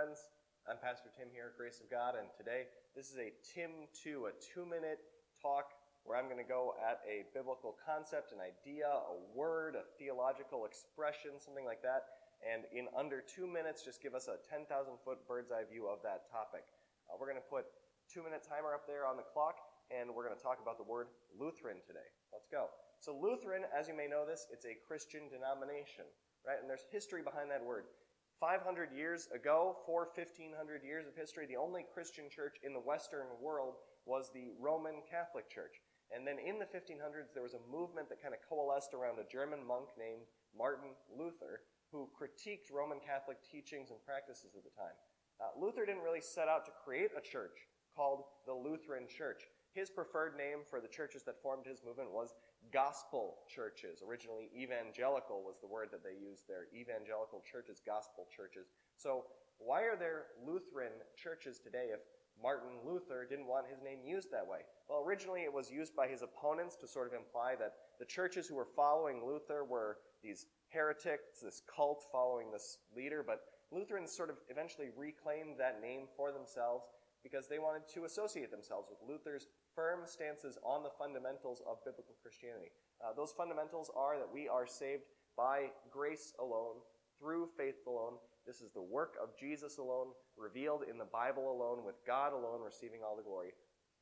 friends. 0.00 0.32
I'm 0.64 0.80
Pastor 0.80 1.12
Tim 1.12 1.28
here 1.28 1.52
at 1.52 1.60
Grace 1.60 1.84
of 1.84 1.92
God, 1.92 2.16
and 2.16 2.24
today 2.32 2.72
this 2.96 3.12
is 3.12 3.20
a 3.20 3.36
Tim 3.44 3.84
2, 4.00 4.32
a 4.32 4.34
two 4.40 4.64
minute 4.64 4.96
talk 5.36 5.76
where 6.08 6.16
I'm 6.16 6.24
going 6.24 6.40
to 6.40 6.48
go 6.48 6.72
at 6.80 7.04
a 7.04 7.28
biblical 7.36 7.76
concept, 7.76 8.32
an 8.32 8.40
idea, 8.40 8.88
a 8.88 9.12
word, 9.36 9.76
a 9.76 9.84
theological 10.00 10.64
expression, 10.64 11.36
something 11.36 11.68
like 11.68 11.84
that, 11.84 12.32
and 12.40 12.64
in 12.72 12.88
under 12.96 13.20
two 13.20 13.44
minutes, 13.44 13.84
just 13.84 14.00
give 14.00 14.16
us 14.16 14.24
a 14.24 14.40
10,000 14.48 14.64
foot 15.04 15.20
bird's 15.28 15.52
eye 15.52 15.68
view 15.68 15.84
of 15.84 16.00
that 16.00 16.24
topic. 16.32 16.64
Uh, 17.04 17.20
we're 17.20 17.28
going 17.28 17.36
to 17.36 17.52
put 17.52 17.68
two 18.08 18.24
minute 18.24 18.40
timer 18.40 18.72
up 18.72 18.88
there 18.88 19.04
on 19.04 19.20
the 19.20 19.28
clock, 19.36 19.60
and 19.92 20.08
we're 20.08 20.24
going 20.24 20.32
to 20.32 20.40
talk 20.40 20.64
about 20.64 20.80
the 20.80 20.88
word 20.88 21.12
Lutheran 21.36 21.76
today. 21.84 22.08
Let's 22.32 22.48
go. 22.48 22.72
So, 23.04 23.12
Lutheran, 23.12 23.68
as 23.68 23.84
you 23.84 23.92
may 23.92 24.08
know 24.08 24.24
this, 24.24 24.48
it's 24.48 24.64
a 24.64 24.80
Christian 24.80 25.28
denomination, 25.28 26.08
right? 26.48 26.56
And 26.56 26.64
there's 26.64 26.88
history 26.88 27.20
behind 27.20 27.52
that 27.52 27.60
word. 27.60 27.84
500 28.40 28.88
years 28.96 29.28
ago, 29.36 29.76
for 29.84 30.08
1500 30.16 30.80
years 30.82 31.04
of 31.06 31.12
history, 31.14 31.44
the 31.44 31.60
only 31.60 31.84
Christian 31.92 32.24
church 32.32 32.56
in 32.64 32.72
the 32.72 32.80
Western 32.80 33.28
world 33.36 33.76
was 34.08 34.32
the 34.32 34.56
Roman 34.56 35.04
Catholic 35.04 35.52
Church. 35.52 35.76
And 36.08 36.26
then 36.26 36.40
in 36.40 36.58
the 36.58 36.64
1500s, 36.64 37.36
there 37.36 37.44
was 37.44 37.54
a 37.54 37.62
movement 37.70 38.08
that 38.08 38.24
kind 38.24 38.32
of 38.32 38.40
coalesced 38.48 38.96
around 38.96 39.20
a 39.20 39.28
German 39.28 39.60
monk 39.60 39.92
named 40.00 40.24
Martin 40.56 40.96
Luther, 41.12 41.68
who 41.92 42.08
critiqued 42.16 42.72
Roman 42.72 42.98
Catholic 42.98 43.38
teachings 43.44 43.92
and 43.92 44.00
practices 44.02 44.56
at 44.56 44.64
the 44.64 44.72
time. 44.72 44.96
Uh, 45.36 45.52
Luther 45.60 45.84
didn't 45.84 46.02
really 46.02 46.24
set 46.24 46.48
out 46.48 46.64
to 46.64 46.72
create 46.82 47.12
a 47.12 47.20
church 47.20 47.68
called 47.94 48.24
the 48.48 48.56
Lutheran 48.56 49.04
Church. 49.06 49.44
His 49.72 49.90
preferred 49.90 50.36
name 50.36 50.66
for 50.68 50.80
the 50.80 50.88
churches 50.88 51.22
that 51.24 51.42
formed 51.42 51.66
his 51.66 51.82
movement 51.86 52.10
was 52.10 52.34
gospel 52.72 53.38
churches. 53.48 54.02
Originally, 54.06 54.50
evangelical 54.56 55.42
was 55.42 55.58
the 55.60 55.68
word 55.68 55.88
that 55.92 56.02
they 56.02 56.18
used 56.18 56.48
there. 56.48 56.66
Evangelical 56.74 57.40
churches, 57.40 57.80
gospel 57.84 58.26
churches. 58.34 58.66
So, 58.96 59.26
why 59.58 59.82
are 59.82 59.96
there 59.96 60.26
Lutheran 60.44 60.92
churches 61.16 61.60
today 61.60 61.90
if 61.92 62.00
Martin 62.42 62.80
Luther 62.84 63.26
didn't 63.28 63.46
want 63.46 63.66
his 63.68 63.82
name 63.82 63.98
used 64.04 64.32
that 64.32 64.46
way? 64.46 64.60
Well, 64.88 65.04
originally 65.06 65.42
it 65.42 65.52
was 65.52 65.70
used 65.70 65.94
by 65.94 66.08
his 66.08 66.22
opponents 66.22 66.76
to 66.76 66.88
sort 66.88 67.06
of 67.06 67.12
imply 67.12 67.54
that 67.60 67.74
the 67.98 68.06
churches 68.06 68.48
who 68.48 68.56
were 68.56 68.68
following 68.74 69.24
Luther 69.24 69.64
were 69.64 69.98
these 70.22 70.46
heretics, 70.70 71.40
this 71.42 71.62
cult 71.74 72.04
following 72.10 72.50
this 72.50 72.78
leader, 72.96 73.22
but 73.24 73.40
Lutherans 73.70 74.10
sort 74.10 74.30
of 74.30 74.36
eventually 74.48 74.88
reclaimed 74.96 75.58
that 75.58 75.80
name 75.80 76.06
for 76.16 76.32
themselves 76.32 76.84
because 77.22 77.48
they 77.48 77.58
wanted 77.58 77.82
to 77.94 78.04
associate 78.04 78.50
themselves 78.50 78.88
with 78.88 78.98
Luther's 79.06 79.48
firm 79.74 80.00
stances 80.04 80.58
on 80.64 80.82
the 80.82 80.94
fundamentals 80.98 81.62
of 81.68 81.84
biblical 81.84 82.14
Christianity. 82.22 82.72
Uh, 83.04 83.12
those 83.14 83.32
fundamentals 83.32 83.90
are 83.96 84.18
that 84.18 84.32
we 84.32 84.48
are 84.48 84.66
saved 84.66 85.04
by 85.36 85.70
grace 85.90 86.32
alone, 86.40 86.80
through 87.18 87.48
faith 87.56 87.76
alone. 87.86 88.14
This 88.46 88.60
is 88.60 88.72
the 88.72 88.82
work 88.82 89.14
of 89.22 89.36
Jesus 89.38 89.78
alone, 89.78 90.08
revealed 90.36 90.84
in 90.88 90.96
the 90.96 91.04
Bible 91.04 91.52
alone, 91.52 91.84
with 91.84 91.96
God 92.06 92.32
alone 92.32 92.60
receiving 92.64 93.00
all 93.04 93.16
the 93.16 93.22
glory. 93.22 93.52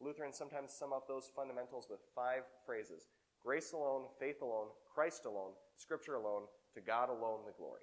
Lutherans 0.00 0.36
sometimes 0.36 0.72
sum 0.72 0.92
up 0.92 1.08
those 1.08 1.30
fundamentals 1.34 1.88
with 1.90 2.00
five 2.14 2.42
phrases 2.64 3.08
grace 3.42 3.72
alone, 3.72 4.06
faith 4.18 4.42
alone, 4.42 4.66
Christ 4.92 5.24
alone, 5.24 5.52
Scripture 5.76 6.16
alone, 6.16 6.42
to 6.74 6.80
God 6.80 7.08
alone 7.08 7.40
the 7.46 7.54
glory. 7.56 7.82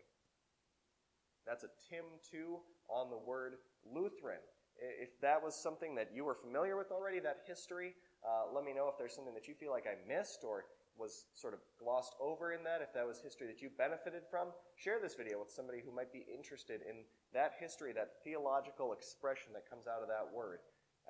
That's 1.48 1.64
a 1.64 1.72
Tim 1.90 2.04
2 2.32 2.58
on 2.90 3.10
the 3.10 3.18
word 3.18 3.56
Lutheran. 3.86 4.44
If 4.80 5.20
that 5.22 5.42
was 5.42 5.56
something 5.56 5.96
that 5.96 6.10
you 6.14 6.26
were 6.26 6.36
familiar 6.36 6.76
with 6.76 6.92
already, 6.92 7.20
that 7.20 7.42
history, 7.48 7.96
uh, 8.24 8.54
let 8.54 8.64
me 8.64 8.74
know 8.74 8.88
if 8.90 8.98
there's 8.98 9.14
something 9.14 9.34
that 9.34 9.48
you 9.48 9.54
feel 9.54 9.72
like 9.72 9.86
I 9.88 9.96
missed 10.08 10.44
or 10.44 10.66
was 10.98 11.26
sort 11.34 11.54
of 11.54 11.60
glossed 11.80 12.14
over 12.22 12.54
in 12.54 12.64
that, 12.64 12.82
if 12.82 12.94
that 12.94 13.06
was 13.06 13.20
history 13.20 13.48
that 13.48 13.62
you 13.62 13.70
benefited 13.78 14.24
from. 14.30 14.50
Share 14.76 15.00
this 15.02 15.16
video 15.16 15.40
with 15.40 15.50
somebody 15.50 15.82
who 15.84 15.92
might 15.92 16.14
be 16.14 16.26
interested 16.30 16.82
in 16.88 17.04
that 17.34 17.54
history, 17.60 17.94
that 17.94 18.22
theological 18.24 18.94
expression 18.94 19.54
that 19.54 19.70
comes 19.70 19.88
out 19.88 20.02
of 20.02 20.08
that 20.08 20.30
word. 20.34 20.60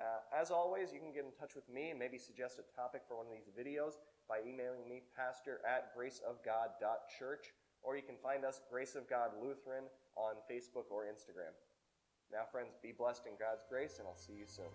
Uh, 0.00 0.24
as 0.34 0.50
always, 0.50 0.92
you 0.92 0.98
can 0.98 1.12
get 1.12 1.24
in 1.24 1.30
touch 1.38 1.54
with 1.54 1.68
me 1.70 1.90
and 1.90 1.98
maybe 1.98 2.18
suggest 2.18 2.58
a 2.58 2.66
topic 2.74 3.02
for 3.06 3.16
one 3.16 3.26
of 3.26 3.32
these 3.32 3.46
videos 3.52 4.02
by 4.28 4.40
emailing 4.42 4.88
me, 4.88 5.02
pastor 5.14 5.60
at 5.62 5.94
graceofgod.church, 5.94 7.44
or 7.82 7.94
you 7.94 8.02
can 8.02 8.16
find 8.18 8.44
us, 8.44 8.60
Grace 8.70 8.96
of 8.96 9.08
God 9.08 9.30
Lutheran, 9.38 9.84
on 10.16 10.34
Facebook 10.50 10.90
or 10.90 11.04
Instagram. 11.04 11.54
Now, 12.34 12.42
friends, 12.50 12.74
be 12.82 12.90
blessed 12.90 13.28
in 13.28 13.34
God's 13.38 13.62
grace, 13.70 14.00
and 14.00 14.08
I'll 14.08 14.18
see 14.18 14.32
you 14.32 14.44
soon. 14.44 14.66